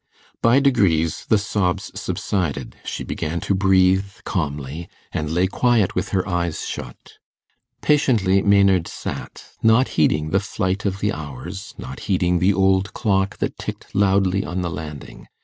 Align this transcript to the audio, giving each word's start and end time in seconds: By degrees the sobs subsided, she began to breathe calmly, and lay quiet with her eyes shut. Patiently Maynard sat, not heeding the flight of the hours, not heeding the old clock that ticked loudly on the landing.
By 0.41 0.59
degrees 0.59 1.27
the 1.27 1.37
sobs 1.37 1.91
subsided, 1.93 2.75
she 2.83 3.03
began 3.03 3.39
to 3.41 3.53
breathe 3.53 4.13
calmly, 4.23 4.89
and 5.11 5.29
lay 5.29 5.45
quiet 5.45 5.93
with 5.93 6.09
her 6.09 6.27
eyes 6.27 6.65
shut. 6.65 7.19
Patiently 7.81 8.41
Maynard 8.41 8.87
sat, 8.87 9.51
not 9.61 9.89
heeding 9.89 10.31
the 10.31 10.39
flight 10.39 10.85
of 10.87 11.01
the 11.01 11.13
hours, 11.13 11.75
not 11.77 11.99
heeding 12.09 12.39
the 12.39 12.51
old 12.51 12.95
clock 12.95 13.37
that 13.37 13.59
ticked 13.59 13.93
loudly 13.93 14.43
on 14.43 14.61
the 14.61 14.71
landing. 14.71 15.27